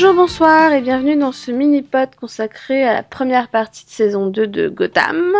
[0.00, 4.46] Bonjour, bonsoir et bienvenue dans ce mini-pod consacré à la première partie de saison 2
[4.46, 5.32] de Gotham.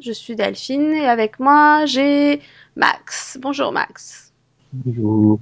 [0.00, 2.42] Je suis Delphine et avec moi j'ai
[2.76, 3.38] Max.
[3.40, 4.30] Bonjour Max.
[4.74, 5.40] Bonjour.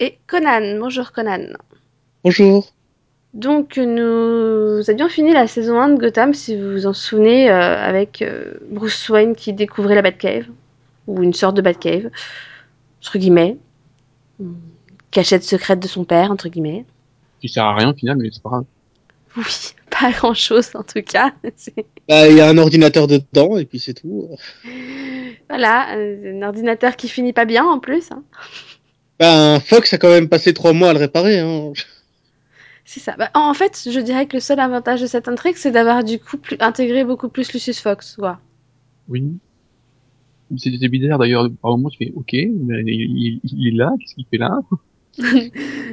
[0.00, 0.80] Et Conan.
[0.80, 1.52] Bonjour Conan.
[2.24, 2.66] Bonjour.
[3.32, 7.76] Donc nous avions fini la saison 1 de Gotham, si vous vous en souvenez, euh,
[7.76, 10.46] avec euh, Bruce Wayne qui découvrait la Batcave,
[11.06, 12.10] ou une sorte de Batcave,
[13.00, 13.56] entre guillemets.
[15.12, 16.84] Cachette secrète de son père, entre guillemets.
[17.40, 18.64] Qui sert à rien au final, mais c'est pas grave.
[19.36, 19.44] Oui,
[19.90, 21.32] pas grand chose en tout cas.
[22.08, 24.30] Bah, il y a un ordinateur dedans et puis c'est tout.
[25.48, 28.10] voilà, euh, un ordinateur qui finit pas bien en plus.
[28.12, 28.22] hein.
[29.20, 31.38] Ben, Fox a quand même passé trois mois à le réparer.
[31.40, 31.72] Hein.
[32.86, 33.14] C'est ça.
[33.18, 36.18] Bah, en fait, je dirais que le seul avantage de cette intrigue, c'est d'avoir du
[36.18, 38.16] coup plus, intégré beaucoup plus Lucius Fox.
[38.16, 38.40] Quoi.
[39.08, 39.24] Oui.
[40.56, 41.46] C'était bizarre d'ailleurs.
[41.60, 44.58] Par moment, tu fais OK, mais il, il- il est là, qu'est-ce qu'il fait là?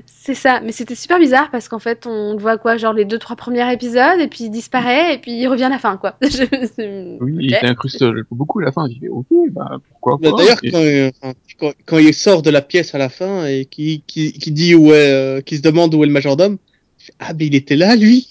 [0.06, 0.60] C'est ça.
[0.62, 3.36] Mais c'était super bizarre parce qu'en fait, on le voit quoi, genre les deux trois
[3.36, 6.16] premiers épisodes, et puis il disparaît, et puis il revient à la fin, quoi.
[6.22, 7.42] Je- Oui, Ok.
[7.42, 8.88] il s'incruste beaucoup à la fin.
[8.90, 10.38] J'ai fait OK, bah pourquoi Bah, pas.
[10.38, 11.12] D'ailleurs, Et- quand, euh,
[11.60, 14.76] quand, quand il sort de la pièce à la fin et qui qui, qui dit
[14.76, 16.58] où est, euh, qui se demande où est le majordome,
[17.00, 18.30] je fais, ah mais il était là lui.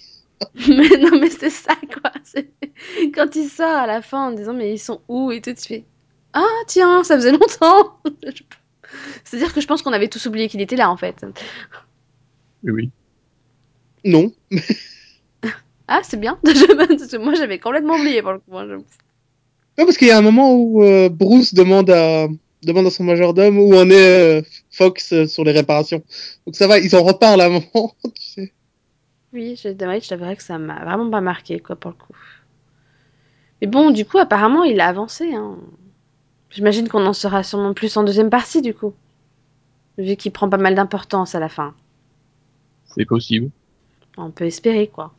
[0.68, 2.10] mais non, mais c'est ça, quoi.
[3.14, 5.62] Quand il sort à la fin en disant, mais ils sont où et tout, tu
[5.66, 5.84] fais,
[6.32, 7.96] ah tiens, ça faisait longtemps.
[9.24, 11.24] C'est-à-dire que je pense qu'on avait tous oublié qu'il était là, en fait.
[12.62, 12.90] Oui.
[14.04, 14.32] Non.
[15.88, 16.38] Ah, c'est bien.
[17.20, 18.56] Moi, j'avais complètement oublié pour le coup.
[18.56, 22.28] hein, je- Non parce qu'il y a un moment où euh, Bruce demande à
[22.62, 26.02] demande à son majordome où en est euh, Fox euh, sur les réparations.
[26.46, 27.94] Donc ça va, ils en reparlent à un moment.
[28.14, 28.52] Tu sais.
[29.32, 32.14] Oui, je, je t'avouerais que ça m'a vraiment pas marqué, quoi, pour le coup.
[33.60, 35.34] Mais bon, du coup, apparemment, il a avancé.
[35.34, 35.58] Hein.
[36.54, 38.94] J'imagine qu'on en saura sûrement plus en deuxième partie, du coup.
[39.98, 41.74] Vu qu'il prend pas mal d'importance à la fin.
[42.86, 43.50] C'est possible.
[44.16, 45.12] On peut espérer, quoi.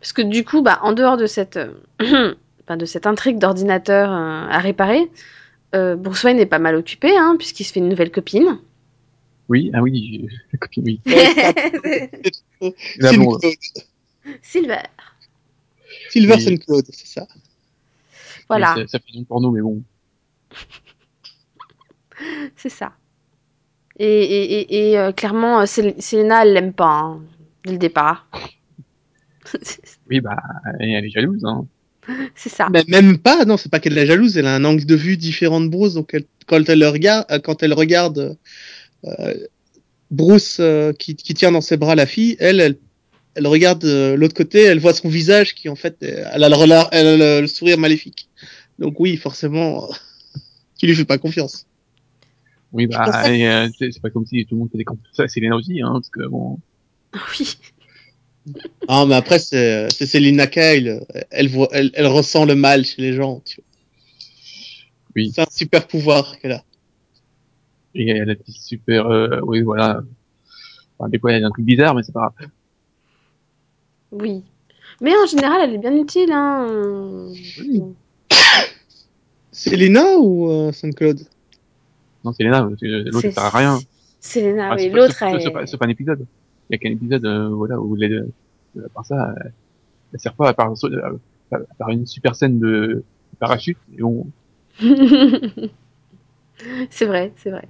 [0.00, 4.10] Parce que du coup, bah, en dehors de cette, euh, enfin, de cette intrigue d'ordinateur
[4.12, 5.10] euh, à réparer,
[5.74, 8.58] euh, Bruce Wayne est pas mal occupé, hein, puisqu'il se fait une nouvelle copine.
[9.48, 11.00] Oui, ah oui, j'ai- la copine, oui.
[13.00, 13.40] Claude.
[14.42, 14.82] Silver.
[16.10, 16.58] Silver Oui.
[16.58, 17.26] Claude, c'est ça.
[18.48, 19.82] Voilà, Ça, ça fait du porno, mais bon.
[22.56, 22.92] c'est ça.
[23.98, 27.22] Et, et, et, et, euh, clairement, euh, Sel- Selena, elle l'aime pas, hein,
[27.64, 28.28] dès le départ.
[30.08, 30.36] Oui, bah,
[30.80, 31.66] elle est jalouse, hein.
[32.34, 32.68] c'est ça.
[32.72, 35.16] Mais même pas, non, c'est pas qu'elle est jalouse, elle a un angle de vue
[35.16, 38.36] différent de Bruce, donc elle- quand elle le regarde, euh, quand elle regarde
[39.06, 39.34] euh,
[40.10, 42.78] Bruce euh, qui, qui tient dans ses bras la fille, elle, elle,
[43.38, 46.48] elle regarde euh, l'autre côté, elle voit son visage qui en fait, euh, elle a
[46.48, 48.28] le, rela- elle a le, le sourire maléfique.
[48.80, 49.88] Donc oui, forcément,
[50.78, 51.64] tu lui fais pas confiance.
[52.72, 54.98] Oui, bah, pas- et, euh, c'est c'est pas comme si tout le monde faisait comme
[55.12, 55.28] ça.
[55.28, 56.58] C'est aussi, hein, parce que bon.
[57.38, 57.56] Oui.
[58.88, 61.00] Ah, mais après c'est c'est Selina Kyle,
[61.30, 63.40] elle voit, elle, elle ressent le mal chez les gens.
[63.44, 63.64] Tu vois.
[65.14, 65.32] Oui.
[65.34, 66.64] C'est un super pouvoir qu'elle a.
[67.94, 70.02] Et elle a des super, euh, oui, voilà.
[70.98, 72.50] Enfin, des fois, il y a un truc bizarre, mais c'est pas grave.
[74.12, 74.42] Oui.
[75.00, 76.66] Mais en général, elle est bien utile, hein.
[77.60, 77.82] Oui.
[79.52, 81.20] Selina ou euh, Saint-Claude
[82.24, 83.78] Non, c'est Léna, parce que l'autre, C'est- ça sert à rien.
[84.20, 84.82] Selena, Ah, oui.
[84.82, 85.42] c'est pas- L'autre, c'est- c'est- elle...
[85.42, 86.26] c'est pas, c'est un épisode.
[86.70, 88.28] Il y a qu'un épisode, euh, voilà, où les, euh,
[88.84, 89.34] à part ça,
[90.12, 91.18] elle sert pas à part, euh,
[91.52, 93.04] à part une super scène de, de
[93.38, 94.26] parachute, et on,
[96.90, 97.68] c'est vrai, c'est vrai.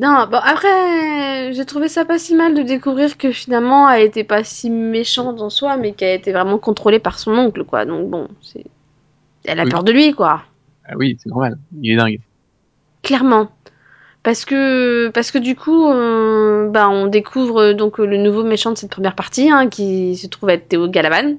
[0.00, 4.24] Non, bon, après, j'ai trouvé ça pas si mal de découvrir que finalement, elle était
[4.24, 7.84] pas si méchante en soi, mais qu'elle était vraiment contrôlée par son oncle, quoi.
[7.84, 8.64] Donc bon, c'est...
[9.44, 9.70] Elle a Oui.
[9.70, 10.42] peur de lui, quoi.
[10.86, 11.58] ah oui, c'est normal.
[11.82, 12.20] Il est dingue.
[13.02, 13.48] Clairement.
[14.22, 18.76] Parce que, parce que du coup, euh, bah, on découvre donc le nouveau méchant de
[18.78, 21.36] cette première partie, hein, qui se trouve être Théo Galavan,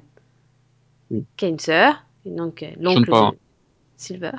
[1.11, 1.23] Oui.
[1.37, 3.31] qui a une sœur, et donc euh, l'oncle chante pas, hein.
[4.01, 4.31] Silver.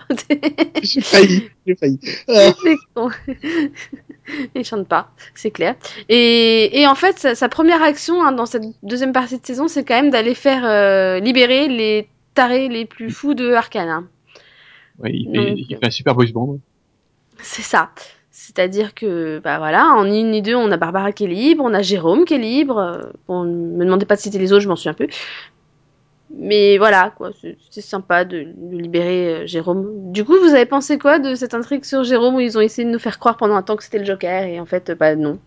[0.82, 1.98] J'ai failli, j'ai failli.
[4.54, 5.76] Il chante pas, c'est clair.
[6.08, 9.68] Et, et en fait, sa, sa première action hein, dans cette deuxième partie de saison,
[9.68, 13.88] c'est quand même d'aller faire euh, libérer les tarés les plus fous de Arcane.
[13.88, 14.08] hein.
[14.98, 16.58] Ouais, il, Donc, fait, il fait un super boys band.
[17.38, 17.90] C'est ça.
[18.30, 21.74] C'est-à-dire que, bah voilà, en une ni deux, on a Barbara qui est libre, on
[21.74, 23.12] a Jérôme qui est libre.
[23.28, 25.08] Bon, me demandez pas de citer les autres, je m'en souviens plus.
[26.34, 30.12] Mais voilà, quoi, c'est c'est sympa de, de libérer euh, Jérôme.
[30.12, 32.86] Du coup, vous avez pensé quoi de cette intrigue sur Jérôme où ils ont essayé
[32.86, 34.94] de nous faire croire pendant un temps que c'était le Joker et en fait, euh,
[34.94, 35.38] bah non.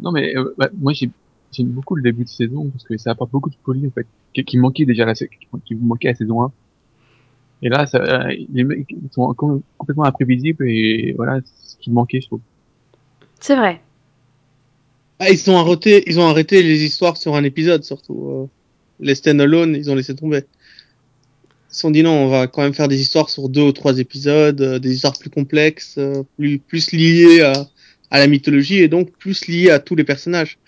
[0.00, 1.10] Non, mais euh, bah, moi, j'ai-
[1.52, 4.06] j'aime beaucoup le début de saison parce que ça apporte beaucoup de folie, en fait,
[4.34, 5.28] qui, qui manquait déjà la, qui,
[5.64, 6.52] qui manquait à la saison 1.
[7.62, 11.90] Et là, ça, euh, les mecs ils sont com- complètement imprévisibles et voilà, ce qui
[11.90, 12.40] manquait, je trouve.
[13.40, 13.80] C'est vrai.
[15.20, 18.50] Ah, ils ont arrêté, ils ont arrêté les histoires sur un épisode surtout.
[19.00, 20.44] Les stand-alone, ils ont laissé tomber.
[21.70, 23.72] Ils se sont dit non, on va quand même faire des histoires sur deux ou
[23.72, 27.52] trois épisodes, euh, des histoires plus complexes, euh, plus plus liées à,
[28.10, 30.58] à la mythologie et donc plus liées à tous les personnages.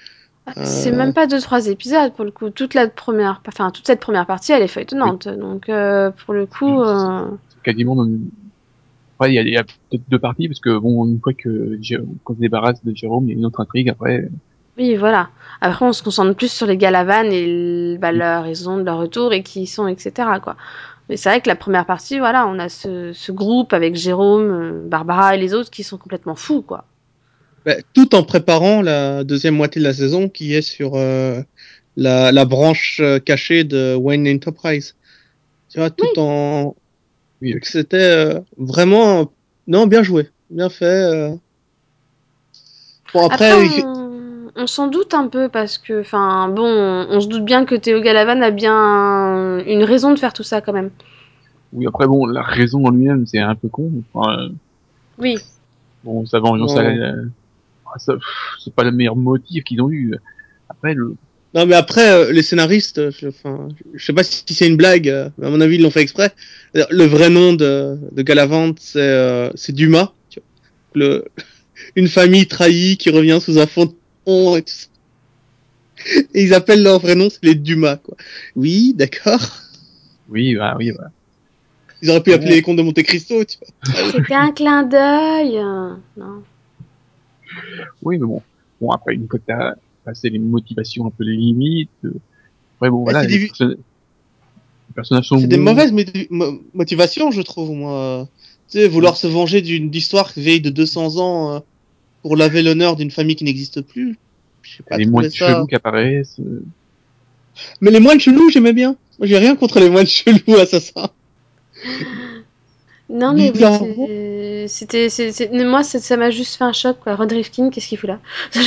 [0.46, 0.96] Ah, C'est Euh.
[0.96, 2.50] même pas deux trois épisodes pour le coup.
[2.50, 5.28] Toute la première, enfin toute cette première partie, elle est feuilletonnante.
[5.28, 8.28] Donc euh, pour le coup, euh, C'est quasiment même...
[9.24, 11.78] Il y a, il y a peut-être deux parties, parce que bon, une fois que
[11.80, 14.28] Jé- qu'on se débarrasse de Jérôme, il y a une autre intrigue après.
[14.78, 15.30] Oui voilà.
[15.60, 19.32] Après on se concentre plus sur les Galavan et bah, leur raison de leur retour
[19.32, 20.40] et qui ils sont, etc.
[20.40, 20.56] Quoi.
[21.08, 24.50] Mais c'est vrai que la première partie, voilà, on a ce, ce groupe avec Jérôme,
[24.50, 26.84] euh, Barbara et les autres qui sont complètement fous, quoi.
[27.64, 31.42] Bah, tout en préparant la deuxième moitié de la saison qui est sur euh,
[31.96, 34.96] la, la branche euh, cachée de Wayne Enterprise.
[35.70, 36.76] Tu vois, tout en
[37.42, 39.32] Oui, c'était euh, vraiment
[39.68, 40.84] non bien joué, bien fait.
[40.86, 41.36] euh.
[43.12, 43.95] Bon après, Après, il- on,
[44.56, 47.74] on s'en doute un peu parce que, enfin, bon, on, on se doute bien que
[47.74, 50.90] Théo Galavan a bien une raison de faire tout ça quand même.
[51.72, 53.90] Oui, après bon, la raison en lui-même, c'est un peu con.
[54.12, 54.48] Enfin, euh,
[55.18, 55.36] Oui,
[56.04, 56.80] bon, ça vengeance Non.
[56.80, 57.14] à la-
[57.86, 58.14] ah, ça,
[58.64, 60.14] c'est pas le meilleur motif qu'ils ont eu.
[60.68, 61.14] Après, le,
[61.54, 64.76] non mais après euh, les scénaristes, euh, je, enfin, je sais pas si c'est une
[64.76, 66.32] blague, euh, mais à mon avis ils l'ont fait exprès.
[66.74, 70.12] Le vrai nom de, de Galavant c'est euh, c'est Dumas.
[70.28, 70.46] tu vois.
[70.94, 71.24] Le
[71.96, 73.92] une famille trahie qui revient sous un fond de
[74.26, 74.86] et tout ça.
[76.34, 78.16] Et ils appellent leur vrai nom, c'est les Dumas quoi.
[78.54, 79.40] Oui, d'accord.
[80.28, 81.10] oui, bah, oui, bah.
[82.02, 82.36] Ils auraient pu Ouais.
[82.36, 84.10] appeler les contes de Monte Cristo, tu vois.
[84.12, 85.56] c'était un clin d'œil.
[85.58, 86.42] euh, Non.
[88.02, 88.42] oui, mais bon,
[88.80, 89.74] bon après une fois que t'as
[90.04, 92.12] passé les motivations un peu les limites, euh,
[92.76, 93.76] après bon, Bah, voilà, les, des- perso- les
[94.94, 95.92] personnages sont C'est des mauvaises
[96.30, 98.28] mo- motivations, je trouve, moi.
[98.68, 101.60] Tu sais, vouloir se venger d'une histoire vieille de 200 ans euh,
[102.26, 104.18] pour laver l'honneur d'une famille qui n'existe plus.
[104.62, 105.46] Je sais pas les moines ça.
[105.46, 106.40] chelous qui apparaissent.
[106.40, 106.64] euh,
[107.80, 108.96] Mais les moines chelous, j'aimais bien.
[109.20, 111.08] Moi, j'ai rien contre les moines chelous assassins.
[113.08, 115.06] Non, mais oui, c'était,
[115.64, 117.14] moi, ça m'a juste fait un choc, quoi.
[117.14, 118.18] Rod Rifkin, qu'est-ce qu'il fout là?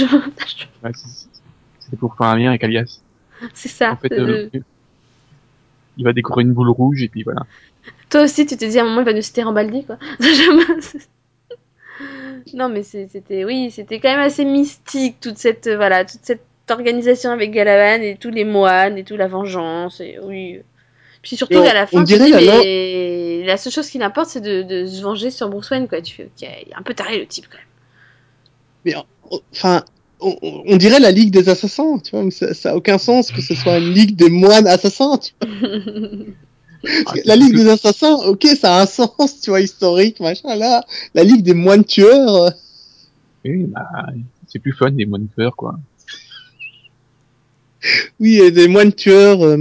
[0.82, 3.02] Ouais, c'est- pour faire un lien avec Alias.
[3.54, 3.92] C'est ça.
[3.92, 4.60] En fait, euh, euh,
[5.98, 7.42] il va décorer une boule rouge et puis voilà.
[8.10, 9.98] Toi aussi, tu te dis à un moment, il va nous citer Rambaldi, quoi.
[12.54, 16.42] non, mais c'était, oui, c'était quand même assez mystique, toute cette, euh, voilà, toute cette
[16.70, 20.60] organisation avec Galavan et tous les moines et tout la vengeance, et oui.
[21.22, 23.98] Puis surtout, on- à la fin, tu dis, la lan- mais la seule chose qui
[23.98, 26.02] n'importe, c'est de, de se venger sur Bruce Wayne, quoi.
[26.02, 27.66] Tu fais, ok, il est un peu taré, le type, quand même.
[28.86, 28.96] Mais
[29.52, 29.84] enfin,
[30.22, 32.24] on, on- on dirait la Ligue des assassins, tu vois.
[32.24, 35.18] mais Ça, ça a aucun sens que ce soit une Ligue des moines assassins.
[35.18, 35.50] Tu vois.
[37.06, 40.56] Ah, la Ligue des assassins, ok, ça a un sens, tu vois, historique, machin.
[40.56, 40.84] Là,
[41.14, 42.36] la Ligue des moines tueurs.
[42.36, 42.50] euh,
[43.46, 43.88] Oui, bah,
[44.48, 45.78] c'est plus fun, les moines tueurs, quoi.
[48.20, 49.58] Oui, et des moines tueurs, euh,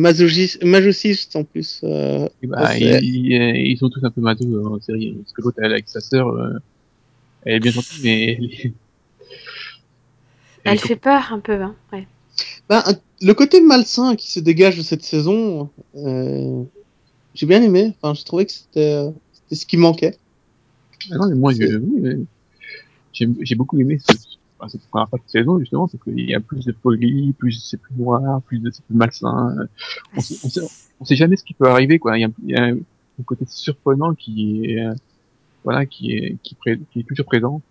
[1.34, 1.80] en plus.
[1.84, 4.80] euh, Et bah, Ouais, ils, c'est- ils, ils sont tous un peu matos euh, en
[4.80, 5.12] série.
[5.12, 6.50] Parce que l'autre, elle, avec sa sœur, euh,
[7.42, 8.72] elle est bien gentille, mais elle est-
[10.64, 11.76] Elle est fait peur, un peu, hein.
[11.92, 12.06] Ouais.
[12.70, 12.82] Un-
[13.20, 16.64] le côté malsain qui se dégage de cette saison, euh,
[17.38, 17.94] j'ai bien aimé.
[18.02, 19.10] Enfin, je trouvais que c'était euh,
[19.52, 20.16] ce qui manquait.
[21.12, 22.26] Ah non, mais moi, C'est- oui,
[23.12, 24.12] j'ai j'ai beaucoup aimé ce,
[24.58, 27.52] enfin, cette première partie de saison, justement, parce qu'il y a plus de folie, plus
[27.52, 29.54] c'est plus noir, plus de, c'est plus malsain.
[30.16, 30.60] On sait, on, sait,
[31.00, 32.18] on sait jamais ce qui peut arriver, quoi.
[32.18, 34.94] Il y a, il y a un côté surprenant qui est, euh,
[35.62, 37.62] voilà, qui est, qui, est toujours présent.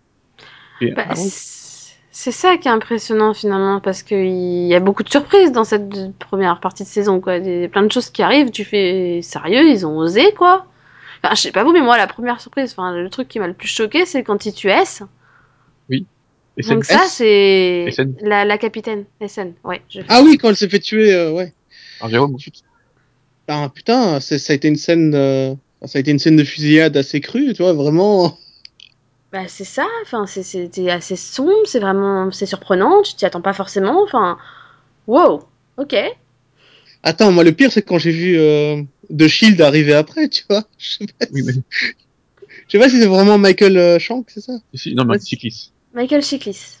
[0.80, 1.28] Et, Bah, ah ouais,
[2.10, 6.16] c'est ça qui est impressionnant finalement parce qu'il y a beaucoup de surprises dans cette
[6.18, 7.36] première partie de saison quoi.
[7.36, 10.66] Il y a plein de choses qui arrivent, tu fais sérieux, ils ont osé quoi?
[11.22, 13.46] Enfin, je sais pas vous, mais moi la première surprise, enfin le truc qui m'a
[13.46, 15.02] le plus choqué, c'est quand il tue S.
[16.56, 18.14] et c'est- Donc ça c'est SN.
[18.22, 19.52] la, la capitaine SN.
[19.64, 19.82] Ouais.
[19.88, 20.00] Je...
[20.08, 21.52] Ah oui, quand elle s'est fait tuer, euh, ouais.
[23.48, 25.54] Ah, putain, c'est- ça a été une scène, de...
[25.86, 28.36] ça a été une scène de fusillade assez crue, tu vois, vraiment.
[29.32, 29.86] Bah c'est ça.
[30.02, 33.02] Enfin c'est c'était assez sombre, c'est vraiment c'est surprenant.
[33.02, 34.02] Tu t'y attends pas forcément.
[34.02, 34.38] Enfin
[35.06, 35.44] wow.
[35.76, 35.94] Ok.
[37.02, 38.82] Attends, moi le pire c'est quand j'ai vu euh,
[39.16, 40.64] The Shield arriver après, tu vois.
[40.78, 41.62] Je sais pas, oui, mais, si...
[42.66, 44.52] je sais pas si c'est vraiment Michael euh, Shank, c'est ça?
[44.74, 45.18] si- non, mais Ouais.
[45.18, 45.72] cycliste.
[45.94, 46.78] Michael Chiklis.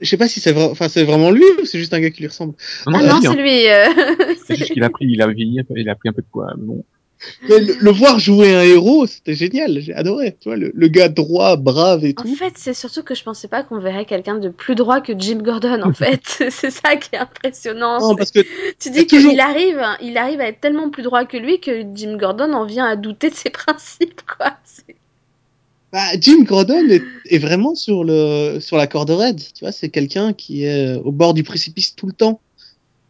[0.00, 2.20] Je sais pas si c'est enfin c'est vraiment lui ou c'est juste un gars qui
[2.22, 2.54] lui ressemble?
[2.86, 3.32] Non, Ah c'est non, lui, hein.
[3.32, 3.68] c'est lui.
[3.68, 6.12] euh, C'est juste qu'il a pris, il a vieilli, un peu, il a pris un
[6.12, 6.52] peu de poids.
[6.56, 6.84] mais Bon,
[7.48, 10.36] Mais le, le voir jouer un héros, c'était génial, j'ai adoré.
[10.40, 12.34] Tu vois, le, le gars droit, brave et En tout.
[12.34, 15.38] fait, c'est surtout que je pensais pas qu'on verrait quelqu'un de plus droit que Jim
[15.42, 16.22] Gordon, en fait.
[16.50, 18.00] c'est ça qui est impressionnant.
[18.00, 18.40] Non, parce que
[18.78, 21.84] Tu dis toujours- qu'il arrive, il arrive à être tellement plus droit que lui que
[21.94, 24.54] Jim Gordon en vient à douter de ses principes, quoi.
[25.92, 29.40] Bah, Jim Gordon est, est vraiment sur le sur la corde raide.
[29.40, 32.40] Tu vois, c'est quelqu'un qui est au bord du précipice tout le temps.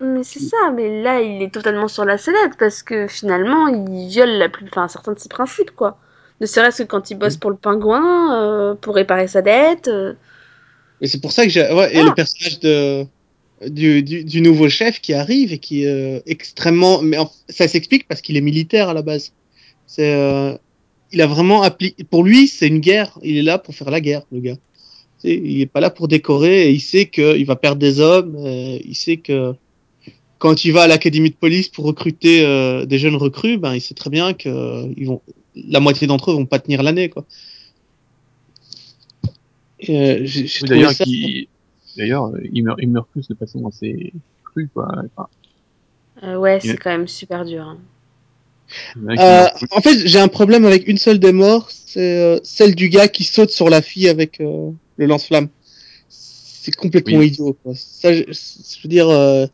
[0.01, 4.09] Mais c'est ça, mais là, il est totalement sur la sellette parce que finalement, il
[4.09, 4.67] viole la plus...
[4.71, 5.99] enfin, certains de ses principes, quoi.
[6.41, 9.89] Ne serait-ce que quand il bosse pour le pingouin, euh, pour réparer sa dette.
[9.89, 10.15] euh.
[11.03, 12.05] Et c'est pour ça que j'ai ouais, et Ah.
[12.05, 13.05] le personnage de
[13.69, 15.89] du, du, du nouveau chef qui arrive et qui est
[16.19, 19.33] euh, extrêmement mais en- ça s'explique parce qu'il est militaire à la base.
[19.87, 20.55] C'est euh,
[21.13, 24.01] il a vraiment appliqué pour lui, c'est une guerre, il est là pour faire la
[24.01, 24.57] guerre, le gars.
[25.23, 28.01] Tu sais, il est pas là pour décorer et il sait qu'il va perdre des
[28.01, 29.53] hommes, euh, il sait que
[30.41, 33.81] quand il va à l'académie de police pour recruter euh, des jeunes recrues, ben il
[33.81, 35.21] sait très bien que euh, ils vont
[35.55, 37.25] la moitié d'entre eux vont pas tenir l'année quoi.
[39.89, 41.49] Euh, Oui, D'ailleurs, ça- il
[42.65, 44.13] meurt, il meurt plus de façon assez
[44.45, 44.89] crue, quoi.
[45.17, 45.29] Enfin,
[46.23, 47.63] Euh, ouais, Il- c'est quand même super dur.
[47.65, 47.79] hein.
[49.19, 52.89] Euh, en fait, j'ai un problème avec une seule des morts, c'est euh, celle du
[52.89, 55.49] gars qui saute sur la fille avec euh, le lance-flamme.
[56.09, 57.29] C'est complètement Oui.
[57.29, 57.57] idiot.
[57.65, 57.73] Quoi.
[57.75, 59.47] Ça, je, je veux dire, euh,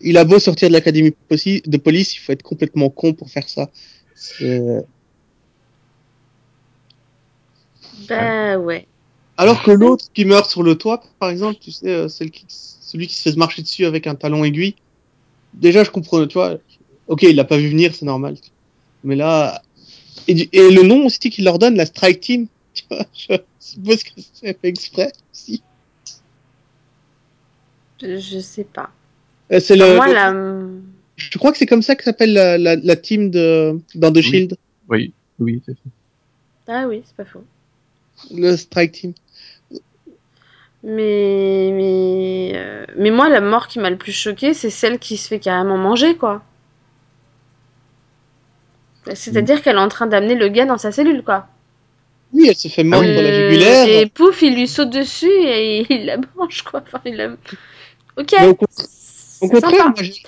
[0.00, 3.48] il a beau sortir de l'académie de police, il faut être complètement con pour faire
[3.48, 3.70] ça.
[8.08, 8.86] Bah ouais.
[9.36, 12.44] Alors que l'autre qui meurt sur le toit, par exemple, tu sais, euh, celle qui,
[12.48, 14.76] celui qui se fait marcher dessus avec un talon aiguille.
[15.54, 16.58] Déjà, je comprends, tu vois.
[17.08, 18.36] Ok, il l'a pas vu venir, c'est normal.
[19.02, 19.62] Mais là,
[20.28, 23.36] et, du- et le nom aussi qu'il leur donne, la Strike Team, tu vois, je
[23.58, 25.62] suppose que c'est fait exprès aussi.
[28.00, 28.90] Je, je sais pas.
[29.54, 30.32] Euh, C'est le, Moi, là.
[31.16, 34.16] je crois que c'est comme ça que s'appelle la, la, la team de dans The
[34.16, 34.22] Oui.
[34.22, 34.56] Shield,
[34.88, 35.78] Oui, oui, c'est ça.
[36.68, 37.44] Ah oui, c'est pas faux.
[38.30, 39.12] le Strike Team.
[40.82, 45.16] Mais mais euh, mais moi la mort qui m'a le plus choqué c'est celle qui
[45.16, 46.42] se fait carrément manger quoi.
[49.14, 51.46] C'est-à-dire qu'elle est en train d'amener le gars dans sa cellule quoi.
[52.32, 53.14] Oui, elle se fait mordre oui.
[53.14, 53.88] la Euh, jugulaire.
[53.88, 56.82] Et pouf il lui saute dessus et il la mange quoi.
[56.86, 57.28] Enfin il la.
[58.18, 58.34] Ok.
[59.40, 59.84] Au, contraire, sympa.
[59.84, 60.22] moi, j'ai-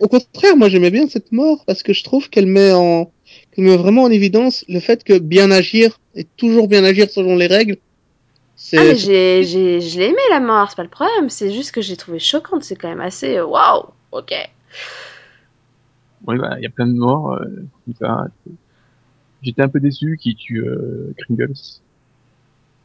[0.00, 3.12] au contraire, moi j'aimais bien cette mort parce que je trouve qu'elle met en,
[3.52, 7.36] qu'elle met vraiment en évidence le fait que bien agir et toujours bien agir selon
[7.36, 7.76] les règles.
[8.56, 11.52] C'est, Ah mais j'ai j'ai je l'ai aimé la mort c'est pas le problème c'est
[11.52, 14.32] juste que j'ai trouvé choquante c'est quand même assez euh, waouh ok.
[16.26, 17.44] Oui, bah, il y a plein de morts, euh.
[19.42, 21.52] J'étais un peu déçu qu'il tue euh, Kringles.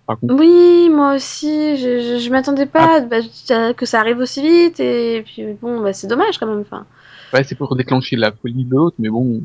[0.09, 3.17] Par contre, Oui, moi aussi, je, je, je m'attendais pas bah,
[3.51, 6.61] à- que ça arrive aussi vite, et puis bon, bah, c'est dommage quand même.
[6.61, 6.87] Enfin,
[7.31, 9.41] ouais, c'est pour déclencher la folie de l'autre, mais bon,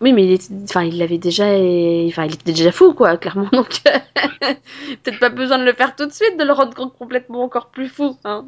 [0.00, 3.18] oui, mais il était, enfin, il l'avait déjà, et- enfin, il était déjà fou, quoi,
[3.18, 3.50] clairement.
[3.52, 3.82] Donc,
[5.04, 7.88] peut-être pas besoin de le faire tout de suite, de le rendre complètement encore plus
[7.90, 8.16] fou.
[8.24, 8.46] Hein.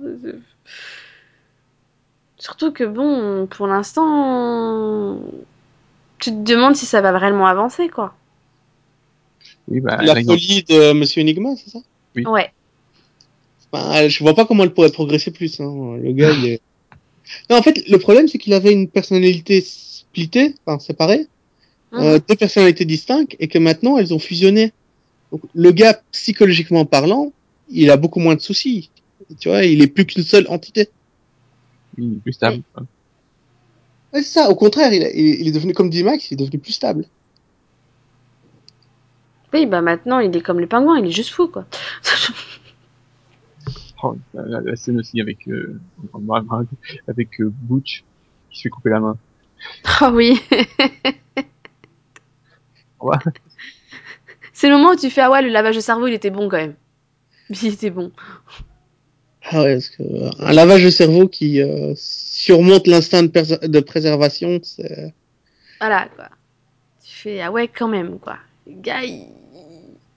[2.38, 5.20] Surtout que bon, pour l'instant,
[6.18, 8.14] tu te demandes si ça va vraiment avancer, quoi.
[9.72, 11.78] Oui, bah, la folie de Monsieur Enigma, c'est ça?
[12.16, 12.24] Oui.
[12.26, 12.50] Ouais.
[13.72, 15.60] Enfin, Je vois pas comment elle pourrait progresser plus.
[15.60, 15.96] Hein.
[16.02, 16.60] Le gars, il est.
[17.50, 21.26] Non, en fait, le problème c'est qu'il avait une personnalité splittée, enfin séparée,
[21.94, 24.72] euh, deux personnalités distinctes, et que maintenant elles ont fusionné.
[25.30, 27.32] Donc, le gars, psychologiquement parlant,
[27.70, 28.90] il a beaucoup moins de soucis.
[29.40, 30.88] Tu vois, il est plus qu'une seule entité.
[31.96, 32.62] il est plus stable.
[32.74, 32.82] quoi.
[34.12, 34.50] Ouais, c'est ça.
[34.50, 37.06] Au contraire, il, a- il- est devenu comme D-Max, il est devenu plus stable.
[39.52, 41.66] Oui, bah maintenant, il est comme le pingouin, il est juste fou, quoi.
[44.04, 45.78] Oh, la, scène aussi avec, euh,
[47.06, 48.02] avec euh, Butch
[48.50, 49.16] qui se fait couper la main.
[50.00, 50.40] Ah oui.
[53.00, 53.16] Ouais.
[54.52, 56.48] C'est le moment où tu fais ah ouais le lavage de cerveau il était bon
[56.48, 56.74] quand même.
[57.50, 58.12] Il était bon.
[59.44, 63.80] Ah ouais, parce que euh, un lavage de cerveau qui euh, surmonte l'instinct de, de
[63.80, 65.12] préservation, c'est.
[65.80, 66.28] Voilà quoi.
[67.04, 68.38] Tu fais ah ouais quand même quoi.
[68.66, 69.26] Gars il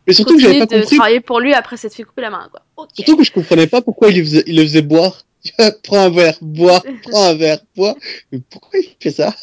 [0.08, 0.96] Mais surtout que j'avais continue pas de compris.
[0.98, 2.62] travailler pour lui après s'être fait couper la main quoi.
[2.78, 2.90] Ok.
[2.94, 5.26] Surtout que je comprenais pas pourquoi il le faisait, il le faisait boire.
[5.84, 7.96] Prends un verre, bois, prends un verre, bois.
[8.32, 9.36] Mais pourquoi il fait ça?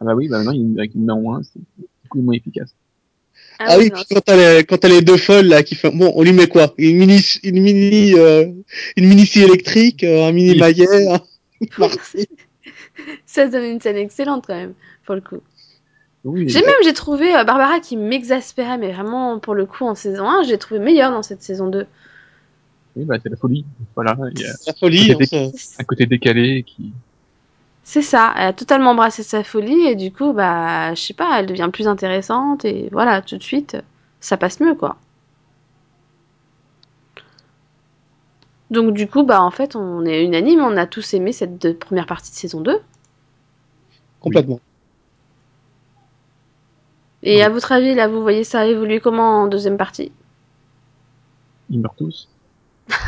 [0.00, 1.60] Ah bah oui, bah maintenant, il, avec une main en moins, c'est
[2.04, 2.74] beaucoup moins efficace.
[3.58, 5.94] Ah, oui, non, puis quand t'as les, quand t'as les deux folles là qui font,
[5.94, 6.74] bon, on lui met quoi?
[6.78, 8.46] Une mini, une mini, euh,
[8.96, 10.58] une mini scie électrique, euh, un mini Oui.
[10.58, 10.86] maillet.
[11.78, 12.26] Marseille.
[13.26, 14.74] ça donne une scène excellente quand même
[15.06, 15.38] pour le coup.
[16.24, 19.94] Oui, J'ai même j'ai trouvé euh, Barbara qui m'exaspérait mais vraiment pour le coup en
[19.96, 21.86] saison 1 j'ai trouvé meilleure dans cette saison 2.
[22.96, 23.64] oui, bah, c'est la folie.
[23.94, 25.08] Voilà, il y a La folie.
[25.08, 25.76] Côté hein, ça.
[25.78, 26.92] un côté décalé qui,
[27.84, 31.38] C'est ça, elle a totalement embrassé sa folie et du coup, bah, je sais pas,
[31.38, 33.76] elle devient plus intéressante et voilà, tout de suite,
[34.20, 34.96] ça passe mieux quoi.
[38.72, 41.70] Donc du coup, bah en fait, on est unanime, on a tous aimé cette de-
[41.72, 42.80] première partie de saison 2.
[44.20, 44.62] Complètement.
[47.22, 50.10] Et à votre avis, là, vous voyez ça évoluer comment en deuxième partie?
[51.70, 52.28] Ils meurent tous.
[52.90, 53.04] Oh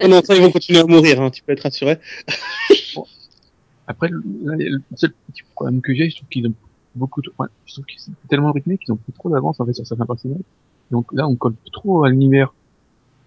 [0.08, 1.98] non, ça, ils vont continuer à mourir, hein, tu peux être rassuré.
[3.86, 6.54] Après, le, là, le seul petit problème que j'ai, je trouve qu'ils ont
[6.94, 9.66] beaucoup de, ouais, je trouve qu'ils sont tellement rythmés qu'ils ont pris trop d'avance, en
[9.66, 10.42] fait, sur certains personnages.
[10.90, 12.52] Donc là, on colle trop à l'univers.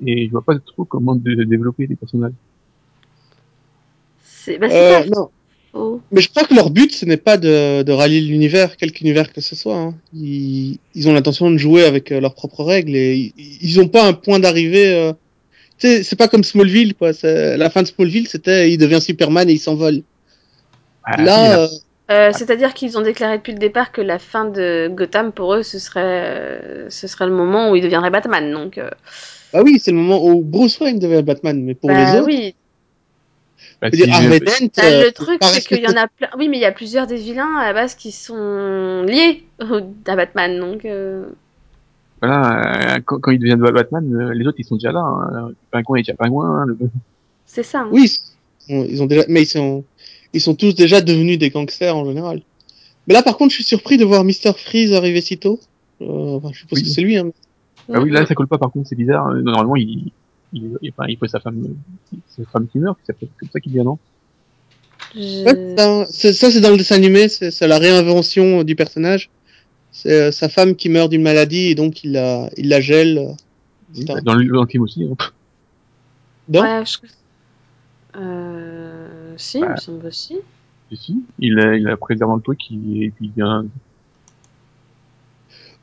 [0.05, 2.33] Et je vois pas trop comment de- développer les personnages.
[4.23, 5.29] C'est bah, c'est Euh, pas non.
[5.73, 6.01] Faux.
[6.11, 9.33] Mais je crois que leur but, ce n'est pas de, de rallier l'univers, quelque univers
[9.33, 9.75] que ce soit.
[9.77, 9.95] hein.
[10.13, 13.87] Ils, ils ont l'intention de jouer avec euh, leurs propres règles et ils, ils ont
[13.89, 14.93] pas un point d'arrivée.
[14.93, 15.13] Euh...
[15.79, 17.11] Tu sais, c'est pas comme Smallville, quoi.
[17.23, 20.03] La fin de Smallville, c'était il devient Superman et il s'envole.
[21.03, 21.67] Ah, Là, euh,
[22.11, 25.63] Euh, C'est-à-dire qu'ils ont déclaré depuis le départ que la fin de Gotham, pour eux,
[25.63, 28.51] ce serait, euh, ce serait le moment où il deviendrait Batman.
[28.51, 28.89] Donc, euh,
[29.51, 32.27] bah oui, c'est le moment où Bruce Wayne devient Batman, mais pour bah les autres,
[32.27, 32.55] oui.
[33.91, 36.29] Bah, si- Bah, euh, le truc, pas c'est qu'il y en a plein.
[36.37, 40.15] Oui, mais il y a plusieurs des vilains à la base qui sont liés à
[40.15, 40.59] Batman.
[40.59, 41.25] Donc, euh,
[42.21, 45.01] voilà, euh, quand, quand il devient Batman, euh, les autres ils sont déjà là.
[45.01, 45.47] Hein.
[45.49, 46.61] Le pingouin est déjà pingouin.
[46.61, 46.77] hein, le-
[47.45, 47.81] c'est ça.
[47.81, 47.89] hein.
[47.91, 48.11] Oui,
[48.69, 49.83] ils ils ont déjà, mais ils sont,
[50.33, 52.41] ils sont tous déjà devenus des gangsters en général.
[53.07, 54.53] Mais là, par contre, je suis surpris de voir Mr.
[54.55, 55.59] Freeze arriver si tôt.
[56.01, 56.85] Euh, enfin, je suppose Oui.
[56.85, 57.17] que c'est lui.
[57.17, 57.31] Hein.
[57.93, 58.57] Ah oui, là ça colle pas.
[58.57, 59.27] Par contre, c'est bizarre.
[59.27, 60.11] Euh, Normalement, il,
[60.53, 61.75] il, il, faut sa femme,
[62.27, 62.97] sa femme qui meurt.
[63.05, 63.97] C'est comme ça qu'il vient, non?
[65.15, 66.05] Je- Ouais, ça,
[66.51, 69.29] c'est- dans le dessin animé, c'est la réinvention euh, du personnage.
[69.91, 73.17] C'est euh, sa femme qui meurt d'une maladie et donc il la, il la gèle.
[73.17, 74.21] euh, etc.
[74.23, 75.03] Dans le, dans le film aussi.
[75.03, 75.15] hein.
[76.49, 76.97] Non Ouais, je...
[78.19, 79.33] Euh...
[79.37, 80.37] Si, il me semble aussi.
[80.91, 81.23] Si, si.
[81.39, 83.65] Il, a- il a préservé le truc et puis il vient.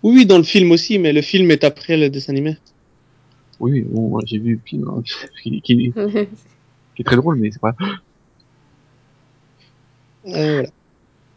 [0.03, 2.57] Oui, dans le film aussi, mais le film est après le dessin animé.
[3.61, 5.03] Oui, bon, j'ai vu film hein,
[5.43, 5.99] qui, qui, qui
[6.99, 7.75] est très drôle, mais c'est pas.
[10.27, 10.69] Euh, voilà.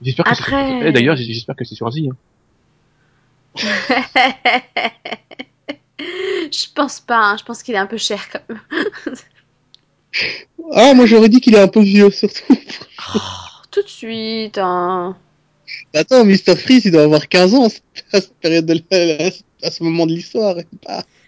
[0.01, 0.87] J'espère que Après- c'est.
[0.87, 2.09] eh, D'ailleurs, j'espère que c'est sur Asie.
[2.09, 2.15] Hein.
[5.99, 8.59] je pense pas, hein, je pense qu'il est un peu cher quand même.
[10.73, 12.55] Ah, moi j'aurais dit qu'il est un peu vieux surtout.
[13.71, 15.17] Tout de suite, hein.
[15.93, 16.55] Attends, Mr.
[16.55, 17.65] Freeze, il doit avoir 15 ans
[18.11, 19.31] à cette période de la-
[19.67, 20.55] à ce moment de l'histoire.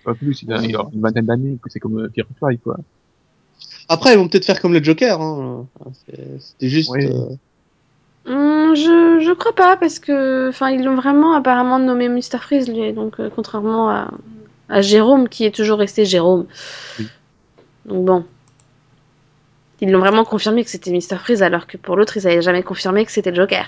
[0.05, 2.77] Pas- plus, il a, il a une vingtaine d'années, que c'est comme euh, Firefly, quoi.
[3.89, 5.19] Après, ils vont peut-être faire comme le Joker.
[5.21, 5.65] Hein.
[5.79, 6.91] Enfin, c'est- C'était juste.
[6.95, 7.35] Euh,
[8.27, 12.67] Hum, je, je crois pas parce que enfin ils l'ont vraiment apparemment nommé Mr Freeze
[12.67, 14.09] lui donc euh, contrairement à,
[14.67, 16.47] à Jérôme qui est toujours resté Jérôme.
[16.97, 17.07] Oui.
[17.85, 18.25] Donc bon.
[19.79, 22.63] Ils l'ont vraiment confirmé que c'était Mr Freeze alors que pour l'autre ils avaient jamais
[22.63, 23.67] confirmé que c'était le Joker.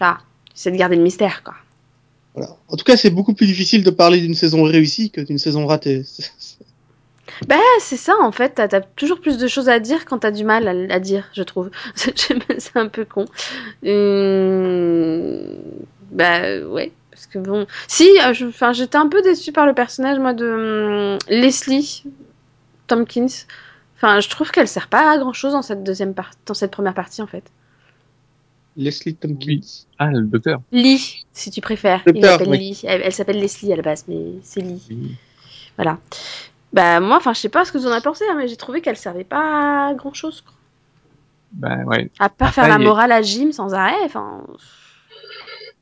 [0.00, 0.16] Là,
[0.54, 1.54] c'est de garder le mystère quoi.
[2.36, 5.66] En tout cas, c'est beaucoup plus difficile de parler d'une saison réussie que d'une saison
[5.66, 6.02] ratée.
[7.48, 10.44] Bah c'est ça en fait, t'as toujours plus de choses à dire quand t'as du
[10.44, 11.70] mal à, dire, je trouve.
[11.96, 13.24] c'est un peu con.
[13.84, 15.56] Hum,
[16.12, 17.66] Bah ouais, parce que bon...
[17.88, 22.04] Si, euh, enfin j'étais un peu déçue par le personnage moi de hum, Leslie
[22.86, 23.46] Tompkins.
[23.96, 26.70] Enfin je trouve qu'elle sert pas à grand chose dans cette deuxième partie, dans cette
[26.70, 27.44] première partie en fait.
[28.76, 29.46] Leslie Tompkins.
[29.46, 29.86] Oui.
[29.98, 30.60] Ah, le docteur.
[30.72, 32.02] Lee, si tu préfères.
[32.06, 32.58] Il oui.
[32.58, 32.80] Lee.
[32.84, 34.82] Elle, elle s'appelle Leslie à la base, mais c'est Lee.
[34.90, 35.16] Oui.
[35.76, 35.98] Voilà.
[36.72, 38.56] Bah moi, enfin je sais pas ce que vous en avez pensé, hein, mais j'ai
[38.56, 40.40] trouvé qu'elle servait pas à grand chose.
[40.40, 40.54] Quoi.
[41.52, 42.10] Bah, ouais.
[42.18, 44.44] À part Après, faire la morale à Jim sans arrêt, enfin.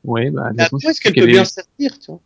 [0.03, 2.19] Ouais, bah, Mais à quoi est-ce je qu'elle peut bien servir, tu vois?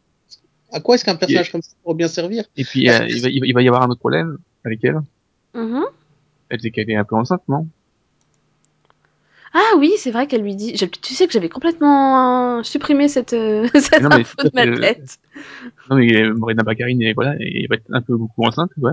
[0.73, 2.43] À quoi est-ce qu'un personnage comme ça pourrait bien servir?
[2.57, 3.29] Et puis, euh, il, va,
[3.61, 4.99] il y avoir un autre problème avec elle.
[5.53, 5.85] Mhm.
[6.49, 7.67] Elle disait qu'elle est un peu enceinte, non?
[9.59, 10.77] Ah oui, c'est vrai qu'elle lui dit.
[10.77, 14.51] je- Tu sais que j'avais complètement euh, supprimé cette, euh, cette Non, mais info de
[14.53, 15.17] ma euh, tête.
[15.89, 18.91] Non, mais euh, Morena Baccarin, et voilà, elle va être un peu beaucoup enceinte, ouais.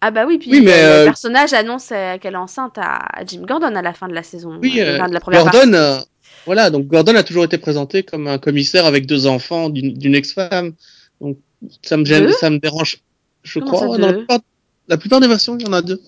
[0.00, 2.78] Ah bah oui, puis Oui, mais, euh, le euh, personnage annonce euh, qu'elle est enceinte
[2.78, 4.58] à, à Jim Gordon à la fin de la saison.
[4.62, 5.74] Oui, euh, euh, de la première Gordon, partie.
[5.74, 5.98] euh,
[6.46, 10.14] voilà, donc Gordon a toujours été présenté comme un commissaire avec deux enfants d'une d'une
[10.14, 10.72] ex-femme.
[11.20, 11.36] Donc
[11.82, 13.00] ça me gêne, Deux ça me dérange.
[13.42, 13.80] Je Comment crois.
[13.80, 14.40] ça, ouais, dans la deux plupart,
[14.88, 16.00] la plupart des versions, il y en a deux.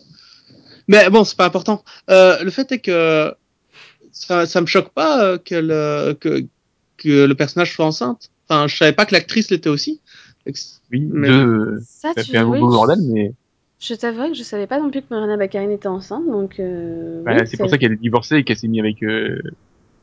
[0.89, 1.85] Mais bon, c'est pas important.
[2.11, 3.35] Euh, le fait est que
[4.13, 6.45] ça, ça me choque pas euh, que le que
[6.97, 8.31] que le personnage soit enceinte.
[8.49, 10.01] Enfin, je savais pas que l'actrice l'était aussi.
[10.47, 10.55] Oui,
[10.93, 13.33] Mais- deux, Ça, ça tu fait un oui, beau bordel, mais
[13.81, 16.61] Je t'avoue que je savais pas non plus que Morena Baccarin était enceinte, donc.
[16.61, 19.41] euh, bah, oui, c'est pour ça qu'elle est divorcée et qu'elle s'est mise avec euh,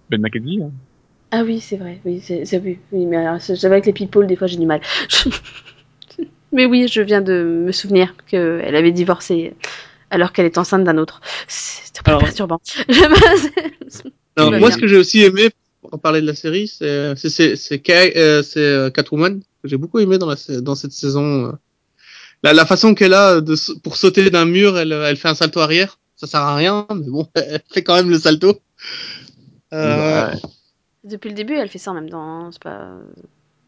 [0.10, 0.62] Ben McKenzie.
[0.64, 0.72] Hein.
[1.32, 4.48] Ah oui, c'est vrai, oui, c'est oui, oui, mais alors, avec les people, des fois
[4.48, 4.82] j'ai du mal.
[6.52, 9.54] mais oui, je viens de me souvenir qu'elle avait divorcé
[10.10, 11.22] alors qu'elle est enceinte d'un autre.
[11.48, 12.62] C'est un peu Alors- perturbant.
[14.38, 14.72] Moi, bien.
[14.72, 15.50] ce que j'ai aussi aimé,
[15.82, 19.68] pour parler de la série, c'est c'est c'est c'est Kay- euh, c'est, euh, Catwoman que
[19.68, 21.48] j'ai beaucoup aimé dans la dans cette saison.
[21.48, 21.52] euh.
[22.44, 25.60] La, la façon qu'elle a de pour sauter d'un mur, elle elle fait un salto
[25.60, 26.00] arrière.
[26.16, 28.60] Ça sert à rien, mais bon, elle fait quand même le salto.
[29.74, 30.38] Euh, Ouais.
[31.06, 32.22] Depuis le début, elle fait ça en même temps.
[32.22, 32.92] hein, C'est pas.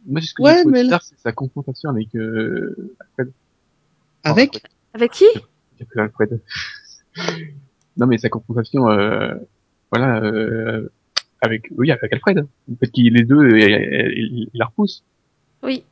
[0.06, 2.76] Moi, ce que Ouais, mais là- c'est sa confrontation avec euh,
[3.18, 3.32] Alfred.
[4.24, 4.60] Avec Enfin,
[4.94, 5.26] Avec qui?
[5.82, 6.42] J'ai appelé Alfred.
[7.98, 9.34] non, mais sa confrontation, euh,
[9.92, 10.90] voilà, euh,
[11.42, 12.46] avec, oui, avec Alfred.
[12.70, 13.64] Le fait qu'il les deux, il,
[14.16, 15.04] il- il la repousse.
[15.64, 15.84] Oui.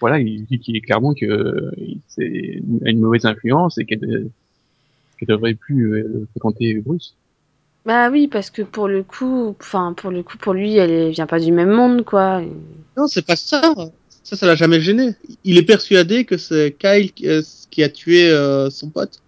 [0.00, 1.70] Voilà, il dit qu'il est clairement que
[2.08, 4.30] c'est une, mauvaise influence et qu'elle
[5.18, 7.14] qu'elle devrait plus euh, fréquenter Bruce.
[7.86, 11.26] Bah oui, parce que pour le coup, enfin pour le coup, pour lui, elle vient
[11.28, 12.42] pas du même monde, quoi.
[12.96, 13.74] Non, c'est pas ça.
[14.22, 15.14] Ça, ça l'a jamais gêné.
[15.44, 19.20] Il est persuadé que c'est Kyle qui, euh, qui a tué euh, son pote.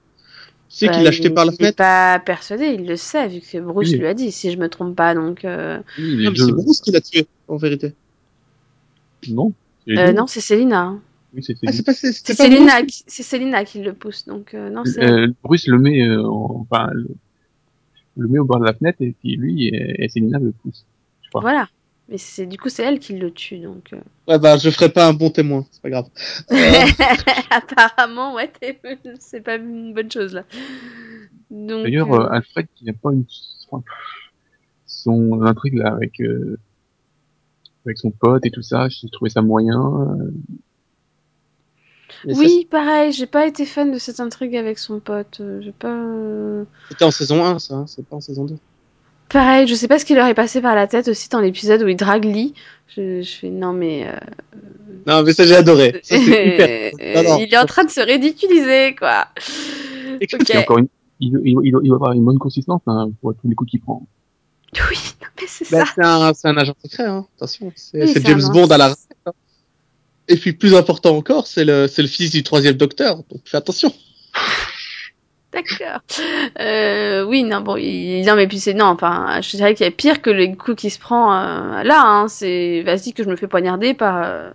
[0.68, 1.76] Tu sais Bah, qu'il l'a jeté il- par la Il est fenêtre.
[1.76, 3.98] pas persuadé, il le sait vu que Bruce Oui.
[3.98, 5.14] lui a dit, si je me trompe pas.
[5.14, 7.92] Donc euh, Oui, c'est Bruce qui l'a tué, en vérité.
[9.28, 9.52] Non.
[9.88, 10.96] euh, non, c'est Célina.
[11.34, 14.26] Oui, c'est Ah, pas Célina, qui- c'est Célina qui le pousse.
[14.26, 14.84] Donc euh, non.
[14.98, 17.08] Euh, Bruce le met, euh, en- enfin, le,
[18.16, 20.84] le met au bord de la fenêtre et puis lui et, et Célina le pousse.
[21.22, 21.40] Je crois.
[21.40, 21.68] Voilà.
[22.08, 23.92] Mais c'est du coup c'est elle qui le tue donc.
[23.94, 24.00] euh.
[24.28, 25.64] Ouais, bah, je ferai pas un bon témoin.
[25.70, 26.06] C'est pas grave.
[26.52, 26.54] Euh,
[27.50, 28.78] Apparemment ouais, t'es-
[29.20, 30.44] c'est pas une bonne chose là.
[31.50, 31.84] Donc.
[31.84, 33.24] D'ailleurs, euh, euh, Alfred qui n'a pas une,
[33.70, 33.82] enfin,
[34.86, 36.58] son intrigue là avec euh,
[37.86, 39.78] avec son pote et tout ça, j'ai trouvé ça moyen.
[39.80, 40.30] euh,
[42.28, 45.40] ça, Oui, pareil, j'ai pas été fan de cette intrigue avec son pote.
[45.60, 46.04] J'ai pas.
[46.88, 47.74] C'était en saison 1, ça.
[47.74, 48.56] hein, C'est pas en saison 2.
[49.28, 51.82] Pareil, je sais pas ce qui leur est passé par la tête aussi dans l'épisode
[51.82, 52.54] où il drague Lee.
[52.96, 54.06] Je, je fais non mais.
[54.06, 54.12] euh,
[55.06, 56.00] Non, mais ça, j'ai adoré.
[56.02, 56.92] Ça, c'est hyper.
[57.00, 57.38] euh, Non, non.
[57.40, 59.26] il est en train de se ridiculiser quoi.
[60.56, 60.86] Encore une,
[61.20, 63.80] il, il, il, il doit avoir une bonne consistance hein, pour tous les coups qu'il
[63.80, 64.06] prend.
[64.90, 66.32] Oui, non mais c'est Bah, ça.
[66.34, 67.26] c'est un, agent secret, hein.
[67.36, 67.72] Attention.
[67.76, 69.16] C'est, Oui, James Bond à la retraite.
[69.26, 69.32] hein.
[70.28, 73.16] Et puis, plus important encore, c'est le, c'est le fils du troisième docteur.
[73.30, 73.92] Donc, fais attention.
[75.54, 76.00] D'accord.
[76.60, 78.24] Euh, oui, non, bon, il...
[78.26, 80.76] non, mais puis c'est non, enfin, je dirais qu'il y a pire que les coups
[80.80, 82.02] qu'il se prend euh, là.
[82.04, 84.50] Hein, c'est vas-y que je me fais poignarder par euh,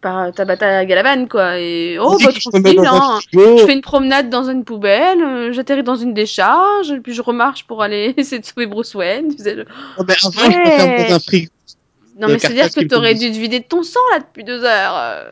[0.00, 1.58] par Tabata Galavan quoi.
[1.58, 3.18] Et oh, bah, tranquille, hein.
[3.32, 7.82] Je fais une promenade dans une poubelle, j'atterris dans une décharge, puis je remarche pour
[7.82, 9.34] aller essayer de sauver Bruce Wayne.
[9.36, 9.62] Tu sais, je-
[9.98, 11.12] Oh, ben, Ouais.
[11.12, 11.50] un frigo.
[12.18, 14.64] Non, mais c'est-à-dire que qui t'aurais dû te vider de ton sang là depuis deux
[14.64, 15.30] heures.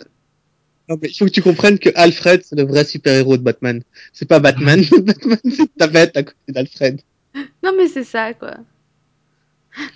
[0.88, 3.82] Non, mais il faut que tu comprennes que Alfred, c'est le vrai super-héros de Batman.
[4.12, 4.82] C'est pas Batman.
[5.02, 7.00] Batman, c'est ta bête à côté d'Alfred.
[7.62, 8.54] Non, mais c'est ça quoi.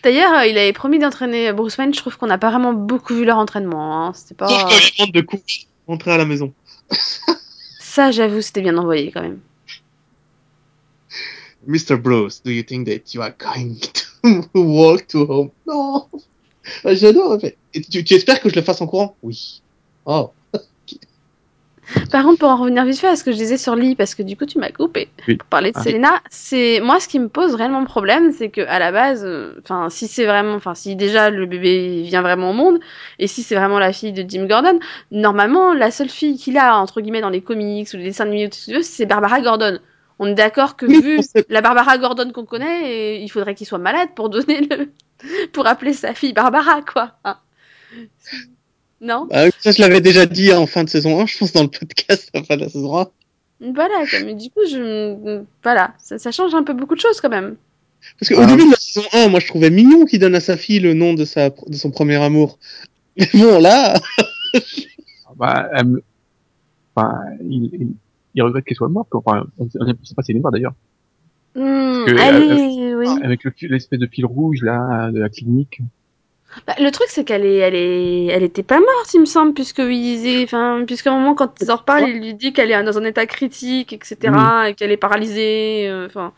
[0.02, 1.94] D'ailleurs, euh, il avait promis d'entraîner Bruce Wayne.
[1.94, 4.06] Je trouve qu'on n'a pas vraiment beaucoup vu leur entraînement.
[4.06, 4.12] Hein.
[4.14, 4.48] C'était pas.
[4.48, 6.52] Sauf quand il rentre de coups, rentrer à la maison.
[7.80, 9.40] Ça, j'avoue, c'était bien envoyé quand même.
[11.66, 11.96] Mr.
[11.96, 13.76] Bruce, do you think that you are going
[14.54, 15.50] to walk to home?
[15.66, 16.08] Non.
[16.84, 17.32] J'adore.
[17.32, 17.56] en fait.
[17.74, 19.16] Et tu, tu espères que je le fasse en courant?
[19.22, 19.62] Oui.
[20.06, 20.32] Oh.
[22.10, 24.14] Par contre, pour en revenir vite fait à ce que je disais sur Lee, parce
[24.14, 25.08] que du coup, tu m'as coupé.
[25.28, 25.36] Oui.
[25.36, 25.82] Pour parler de Ah.
[25.82, 29.54] Selena, c'est moi ce qui me pose réellement problème, c'est que à la base, euh,
[29.62, 32.80] enfin, si c'est vraiment, enfin, si déjà le bébé vient vraiment au monde,
[33.18, 34.78] et si c'est vraiment la fille de Jim Gordon,
[35.10, 38.46] normalement, la seule fille qu'il a entre guillemets dans les comics ou les dessins animés,
[38.46, 39.78] ou tout ce que tu veux, c'est Barbara Gordon.
[40.18, 44.10] On est d'accord que vu la Barbara Gordon qu'on connaît, il faudrait qu'il soit malade
[44.14, 44.92] pour donner le,
[45.52, 47.12] pour appeler sa fille Barbara, quoi.
[47.24, 47.38] Hein.
[49.02, 51.62] Non Bah, ça, je l'avais déjà dit en fin de saison 1, je pense, dans
[51.64, 53.08] le podcast à la fin de la saison 1.
[53.74, 55.42] Voilà, mais du coup, je...
[55.62, 57.56] voilà, ça, ça change un peu beaucoup de choses quand même.
[58.18, 58.46] Parce qu'au Ah.
[58.46, 60.94] début de la saison 1, moi, je trouvais mignon qu'il donne à sa fille le
[60.94, 62.58] nom de sa, de son premier amour.
[63.18, 63.94] Mais bon, là,
[64.54, 66.02] Ah Bah, elle me-
[66.94, 67.88] enfin, il, il,
[68.34, 69.08] il regrette qu'elle soit morte.
[69.12, 70.74] Enfin, on sait on sait pas si elle est morte d'ailleurs.
[71.54, 73.06] Hmm, que, allez, oui.
[73.22, 75.80] Avec le l'espèce de fil rouge là de la clinique.
[76.66, 79.54] Bah, le truc, c'est qu'elle est, elle est, elle était pas morte, il me semble,
[79.54, 82.70] puisque il disait, enfin, puisqu'à un moment, quand ils en reparlent, il lui dit qu'elle
[82.70, 84.16] est dans un état critique, etc.,
[84.68, 86.32] et qu'elle est paralysée, euh, enfin,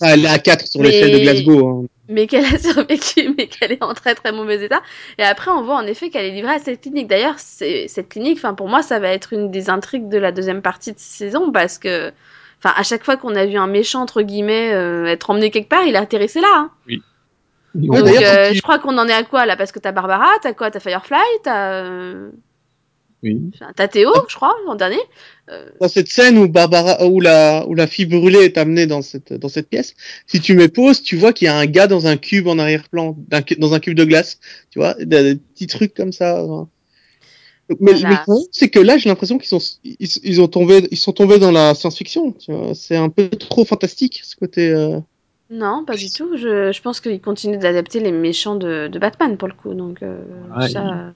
[0.00, 1.68] elle est à 4 sur Mais- l'échelle de Glasgow.
[1.68, 1.86] Hein.
[2.08, 4.82] mais qu'elle a survécu, mais qu'elle est en très très mauvais état.
[5.18, 7.08] Et après, on voit en effet qu'elle est livrée à cette clinique.
[7.08, 10.62] D'ailleurs, cette clinique, enfin, pour moi, ça va être une des intrigues de la deuxième
[10.62, 12.12] partie de saison, parce que,
[12.58, 15.68] enfin, à chaque fois qu'on a vu un méchant, entre guillemets, euh, être emmené quelque
[15.68, 16.70] part, il a atterrissé là, hein.
[16.88, 17.00] Et
[17.74, 20.28] Donc, euh, tu- je crois qu'on en est à quoi là Parce que t'as Barbara,
[20.42, 22.30] t'as quoi T'as Firefly, t'as euh,
[23.22, 23.40] oui.
[23.76, 24.98] t'as Théo, je crois, l'an dernier.
[25.50, 29.00] Euh, Dans cette scène où Barbara, où la, où la fille brûlée est amenée dans
[29.00, 29.94] cette, dans cette pièce,
[30.26, 32.58] si tu mets pause, tu vois qu'il y a un gars dans un cube en
[32.58, 33.16] arrière-plan,
[33.58, 34.38] dans un cube de glace,
[34.70, 35.04] tu vois, des,
[35.34, 36.40] des petits trucs comme ça.
[36.40, 36.68] hein.
[37.80, 38.08] Mais, Voilà.
[38.08, 40.98] mais le problème, c'est que là, j'ai l'impression qu'ils sont, ils, ils ont tombé, ils
[40.98, 42.34] sont tombés dans la science-fiction.
[42.74, 44.68] C'est un peu trop fantastique ce côté.
[44.70, 44.98] Euh...
[45.52, 46.36] non, pas du tout.
[46.36, 49.74] Je, je pense qu'ils continuent d'adapter les méchants de, de Batman pour le coup.
[49.74, 50.22] Donc euh,
[50.56, 51.14] Ouais, ça.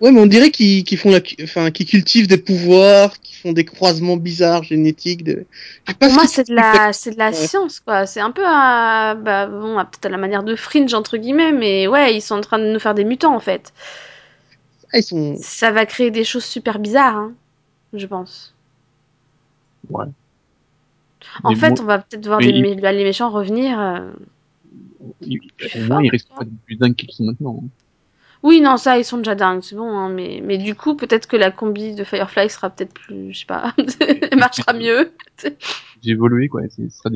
[0.00, 3.52] Ouais, mais on dirait qu'ils qu'ils font la, enfin, qu'ils cultivent des pouvoirs, qu'ils font
[3.52, 5.24] des croisements bizarres génétiques.
[5.24, 5.46] De...
[5.86, 7.32] je sais pas Pour moi, c'est de la, c'est de la Ouais.
[7.32, 8.06] science, quoi.
[8.06, 11.52] C'est un peu à, bah, bon, à- peut-être à la manière de Fringe, entre guillemets,
[11.52, 13.72] mais ouais, ils sont en train de nous faire des mutants, en fait.
[14.92, 15.36] Ah, ils sont.
[15.36, 17.36] Ça va créer des choses super bizarres, hein,
[17.92, 18.56] je pense.
[19.88, 20.06] Ouais.
[21.42, 23.78] En Mais fait, bon, on va peut-être voir des, il- les méchants revenir.
[23.80, 24.10] euh.
[25.20, 25.40] il-
[26.02, 27.60] ils risquent pas d'être plus dingues qu'ils sont maintenant.
[27.64, 27.68] hein.
[28.42, 31.26] Oui, non, ça, ils sont déjà dingues, c'est bon, hein, mais, mais du coup, peut-être
[31.26, 33.74] que la combi de Firefly sera peut-être plus, je sais pas,
[34.30, 35.12] elle marchera mieux.
[36.02, 36.60] J'ai évolué, quoi.
[36.68, 37.08] Ce sera.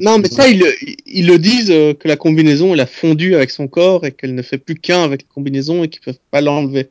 [0.00, 0.72] Non, mais ça, ils, le-
[1.06, 4.36] ils le disent euh, que la combinaison, elle a fondu avec son corps et qu'elle
[4.36, 6.88] ne fait plus qu'un avec la combinaison et qu'ils peuvent pas l'enlever.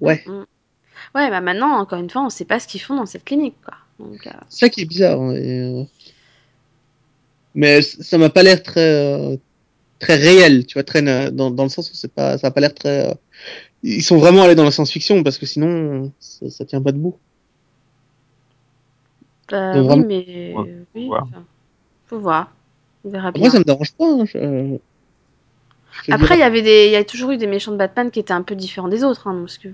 [0.00, 0.24] Ouais.
[0.26, 0.44] Mm.
[1.14, 3.54] Ouais, bah maintenant, encore une fois, on sait pas ce qu'ils font dans cette clinique,
[3.64, 3.74] quoi.
[3.98, 5.20] Donc, euh, C'est ça qui est bizarre.
[5.20, 5.84] hein, et, euh,
[7.54, 9.36] Mais ça m'a pas l'air très euh,
[10.00, 12.60] très réel, tu vois, très dans, dans le sens où c'est pas, ça a pas
[12.60, 13.10] l'air très.
[13.10, 13.14] euh,
[13.82, 17.18] Ils sont vraiment allés dans la science-fiction parce que sinon, ça, ça tient pas debout.
[19.50, 21.44] bah, Donc, oui, mais Ouais, oui, enfin,
[22.06, 22.52] faut voir.
[23.04, 23.40] On verra bien.
[23.42, 24.06] Moi, ça me dérange pas.
[24.06, 24.78] hein, je-
[25.92, 27.76] je te Après, il y avait des, il y a toujours eu des méchants de
[27.76, 29.68] Batman qui étaient un peu différents des autres, hein, parce que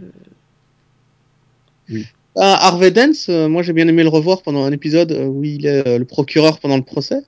[1.90, 1.94] Ah,
[2.36, 5.66] Harvey Dent, euh, moi j'ai bien aimé le revoir pendant un épisode euh, où il
[5.66, 7.22] est euh, le procureur pendant le procès.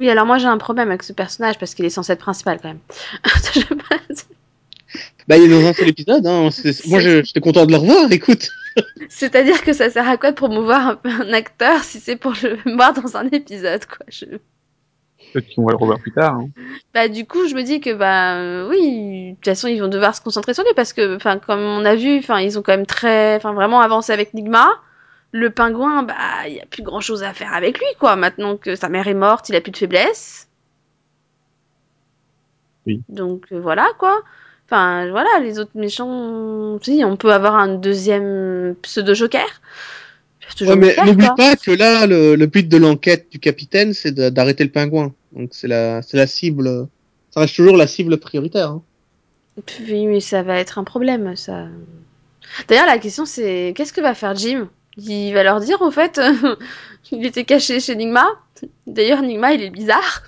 [0.00, 2.58] oui, alors moi j'ai un problème avec ce personnage parce qu'il est censé être principal
[2.60, 2.80] quand même.
[5.28, 6.26] Bah, il est dans un seul épisode.
[6.26, 6.48] Hein.
[6.88, 8.10] Moi, j'étais content de le revoir.
[8.10, 8.50] Écoute.
[9.08, 12.58] C'est-à-dire que ça sert à quoi de promouvoir un, un acteur si c'est pour le
[12.74, 14.04] voir dans un épisode, quoi.
[14.08, 14.24] Je...
[15.32, 16.34] Peut-être qu'on va le revoir plus tard.
[16.34, 16.48] Hein.
[16.94, 19.88] Bah du coup, je me dis que bah euh, oui, de toute façon, ils vont
[19.88, 22.62] devoir se concentrer sur lui parce que enfin comme on a vu, enfin ils ont
[22.62, 24.68] quand même très enfin vraiment avancé avec Nigma.
[25.32, 26.14] Le pingouin, bah
[26.48, 28.16] il y a plus grand-chose à faire avec lui quoi.
[28.16, 30.48] Maintenant que sa mère est morte, il a plus de faiblesse.
[32.86, 33.02] Oui.
[33.08, 34.22] Donc euh, voilà quoi.
[34.66, 39.46] Enfin voilà, les autres méchants, si on peut avoir un deuxième pseudo Joker.
[40.60, 44.64] Ouais, mais n'oublie pas que là, le, le but de l'enquête du capitaine, c'est d'arrêter
[44.64, 45.12] le pingouin.
[45.32, 46.88] Donc c'est la, c'est la cible.
[47.30, 48.70] Ça reste toujours la cible prioritaire.
[48.70, 48.82] Hein.
[49.88, 51.66] Oui, mais ça va être un problème, ça.
[52.68, 54.68] D'ailleurs, la question c'est qu'est-ce que va faire Jim?
[54.96, 56.20] Il va leur dire, au fait,
[57.12, 58.26] il était caché chez Nigma.
[58.86, 60.24] D'ailleurs, Nigma, il est bizarre.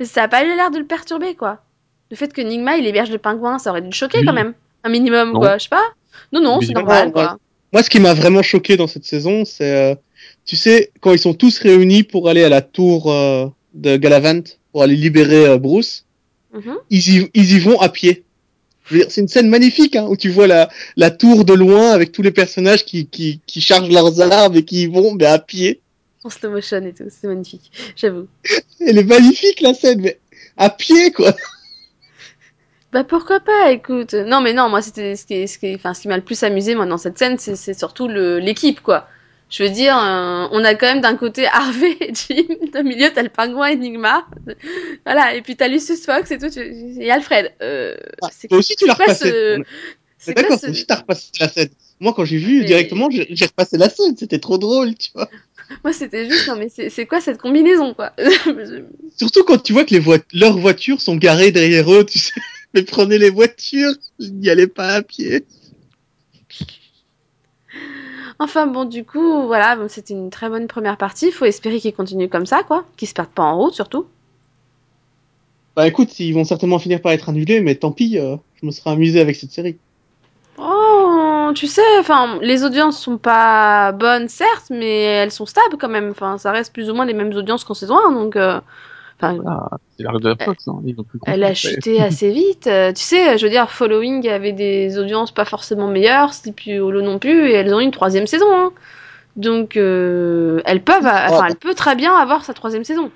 [0.00, 1.62] Ça a pas eu l'air de le perturber, quoi.
[2.10, 4.24] Le fait que Nigma, il héberge le pingouin, ça aurait dû le choquer Oui.
[4.26, 4.54] quand même.
[4.84, 5.40] Un minimum, Non.
[5.40, 5.58] quoi.
[5.58, 5.82] Je sais pas.
[6.32, 7.38] Non, non, c'est normal, quoi.
[7.72, 9.94] Moi, ce qui m'a vraiment choqué dans cette saison, c'est, euh,
[10.44, 14.42] tu sais, quand ils sont tous réunis pour aller à la tour euh, de Galavant
[14.72, 16.04] pour aller libérer euh, Bruce,
[16.54, 16.76] Mhm.
[16.90, 18.24] ils y, ils y vont à pied.
[19.08, 22.20] C'est une scène magnifique hein, où tu vois la, la tour de loin avec tous
[22.20, 25.80] les personnages qui, qui, qui chargent leurs armes et qui y vont mais à pied.
[26.24, 27.70] En slow motion et tout, c'est magnifique.
[27.96, 28.26] J'avoue.
[28.80, 30.18] Elle est magnifique la scène, mais
[30.58, 31.34] à pied quoi.
[32.92, 34.12] Bah pourquoi pas, écoute.
[34.12, 36.42] Non mais non, moi c'était ce qui, ce qui, enfin ce qui m'a le plus
[36.42, 39.08] amusé moi dans cette scène, c'est surtout le l'équipe quoi.
[39.52, 42.42] Je veux dire, euh, on a quand même d'un côté Harvey et Jim,
[42.74, 44.26] au milieu t'as le pingouin Enigma,
[45.04, 47.52] voilà, et puis t'as Lucius Fox et tout, et Alfred.
[47.60, 49.28] Euh, Ah, c'est aussi tu l'as repassé.
[49.30, 49.62] ce-
[50.18, 51.68] c'est D'accord, ce- aussi t'as repassé la scène.
[52.00, 55.28] Moi quand j'ai vu Mais- directement, j'ai repassé la scène, c'était trop drôle, tu vois.
[55.84, 58.14] Moi c'était juste, non mais c'est quoi cette combinaison quoi?
[59.18, 62.40] Surtout quand tu vois que les leurs voitures sont garées derrière eux, tu sais.
[62.74, 65.44] Mais prenez les voitures, n'y allez pas à pied.
[68.38, 71.30] Enfin bon, du coup, voilà, bon, c'était une très bonne première partie.
[71.32, 74.06] Faut espérer qu'ils continuent comme ça, quoi, qu'ils se perdent pas en route surtout.
[75.76, 78.70] Bah écoute, ils vont certainement finir par être annulés, mais tant pis, euh, je me
[78.70, 79.78] serais amusé avec cette série.
[80.58, 85.88] Oh, tu sais, enfin, les audiences sont pas bonnes, certes, mais elles sont stables quand
[85.88, 86.10] même.
[86.10, 88.36] Enfin, ça reste plus ou moins les mêmes audiences qu'en saison 1, donc.
[88.36, 88.60] euh,
[89.22, 90.66] Enfin, Voilà, c'est l'arrêt de la Fox.
[90.66, 90.80] Hein.
[90.84, 92.66] Ils ont plus elle a chuté assez vite.
[92.66, 97.02] Euh, tu sais, je veux dire, Following avait des audiences pas forcément meilleures, Sleepy Hollow
[97.02, 98.46] non plus, et elles ont eu une troisième saison.
[98.50, 98.72] hein.
[99.36, 103.10] Donc, euh, elles peuvent, enfin, elle peut très bien avoir sa troisième saison.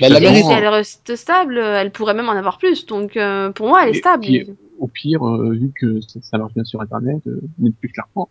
[0.00, 0.44] Bah, la Et mérite.
[0.44, 2.86] si elle reste stable, elle pourrait même en avoir plus.
[2.86, 4.26] Donc, euh, pour moi, elle est Et stable.
[4.78, 8.30] Au pire, euh, vu que ça, ça marche bien sur Internet, euh, Netflix la reprend.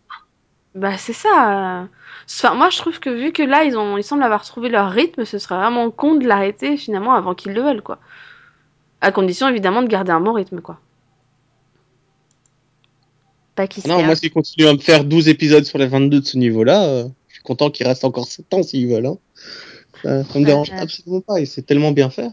[0.77, 1.81] Bah c'est ça.
[1.81, 1.85] euh.
[2.29, 4.91] Enfin, moi je trouve que vu que là ils ont, ils semblent avoir trouvé leur
[4.91, 7.99] rythme, ce serait vraiment con de l'arrêter finalement avant qu'ils le veulent quoi.
[9.01, 10.79] À condition évidemment de garder un bon rythme quoi.
[13.55, 16.19] Pas qu'ils se Non, moi s'ils continuent à me faire 12 épisodes sur les 22
[16.19, 19.07] de ce niveau-là, euh, je suis content qu'il reste encore 7 ans s'ils veulent.
[19.07, 19.17] Hein.
[20.03, 20.79] Ça, ça me dérange Ouais.
[20.79, 22.29] absolument pas, et c'est tellement bien fait.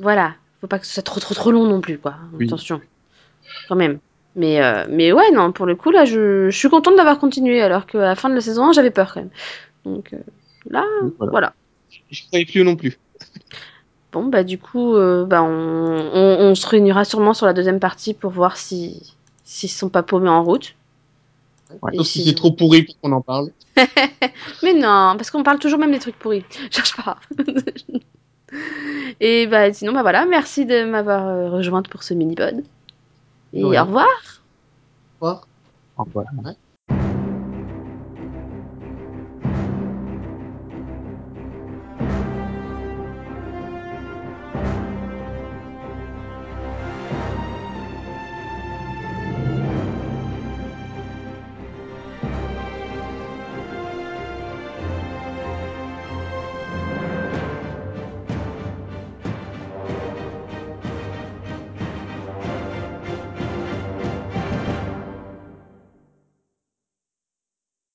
[0.00, 2.16] Voilà, faut pas que ce soit trop trop trop long non plus quoi.
[2.32, 2.46] Oui.
[2.46, 2.80] Attention,
[3.68, 4.00] quand même.
[4.34, 7.60] Mais euh, mais ouais non pour le coup là je, je suis contente d'avoir continué
[7.60, 9.30] alors qu'à la fin de la saison 1 j'avais peur quand même.
[9.84, 10.18] Donc euh,
[10.70, 10.84] là
[11.18, 11.30] voilà.
[11.30, 11.52] voilà.
[12.10, 12.98] Je croyais plus non plus.
[14.12, 17.80] Bon, bah du coup, euh, bah, on, on, on se réunira sûrement sur la deuxième
[17.80, 19.14] partie pour voir si
[19.44, 20.74] s'ils sont pas paumés en route.
[21.80, 21.96] Ouais.
[21.96, 23.48] Sauf si c'est trop pourri pour qu'on en parle.
[24.62, 26.44] Mais non, parce qu'on parle toujours même des trucs pourris.
[26.70, 27.18] Cherche pas.
[29.20, 32.62] Et bah sinon, bah voilà, merci de m'avoir rejointe pour ce mini-pod.
[33.52, 34.06] Et au revoir
[35.20, 35.46] Au revoir.
[35.98, 36.52] Au revoir.